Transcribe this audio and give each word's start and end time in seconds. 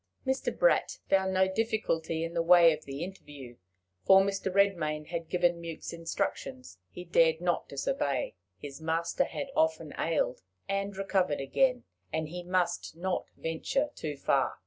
Mr. 0.25 0.51
Bratt 0.51 0.97
found 1.11 1.31
no 1.31 1.47
difficulty 1.47 2.23
in 2.23 2.33
the 2.33 2.41
way 2.41 2.73
of 2.73 2.85
the 2.85 3.03
interview, 3.03 3.57
for 4.03 4.21
Mr. 4.23 4.51
Redmain 4.51 5.05
had 5.09 5.29
given 5.29 5.61
Mewks 5.61 5.93
instructions 5.93 6.79
he 6.89 7.05
dared 7.05 7.39
not 7.39 7.69
disobey: 7.69 8.33
his 8.57 8.81
master 8.81 9.25
had 9.25 9.51
often 9.55 9.93
ailed, 9.99 10.41
and 10.67 10.97
recovered 10.97 11.39
again, 11.39 11.83
and 12.11 12.29
he 12.29 12.41
must 12.41 12.95
not 12.95 13.27
venture 13.37 13.91
too 13.93 14.17
far! 14.17 14.55